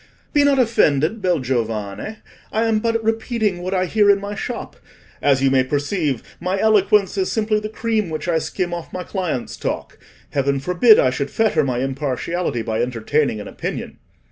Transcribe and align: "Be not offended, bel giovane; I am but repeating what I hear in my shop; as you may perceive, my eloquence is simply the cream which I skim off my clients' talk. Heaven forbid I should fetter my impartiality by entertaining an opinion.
"Be 0.33 0.43
not 0.43 0.57
offended, 0.57 1.21
bel 1.21 1.37
giovane; 1.41 2.17
I 2.51 2.63
am 2.63 2.79
but 2.79 3.03
repeating 3.03 3.59
what 3.61 3.75
I 3.75 3.85
hear 3.85 4.09
in 4.09 4.19
my 4.19 4.33
shop; 4.33 4.75
as 5.21 5.43
you 5.43 5.51
may 5.51 5.63
perceive, 5.63 6.23
my 6.39 6.59
eloquence 6.59 7.19
is 7.19 7.31
simply 7.31 7.59
the 7.59 7.69
cream 7.69 8.09
which 8.09 8.27
I 8.27 8.39
skim 8.39 8.73
off 8.73 8.91
my 8.91 9.03
clients' 9.03 9.57
talk. 9.57 9.99
Heaven 10.31 10.59
forbid 10.59 10.97
I 10.97 11.11
should 11.11 11.29
fetter 11.29 11.63
my 11.63 11.81
impartiality 11.83 12.63
by 12.63 12.81
entertaining 12.81 13.39
an 13.39 13.47
opinion. 13.47 13.99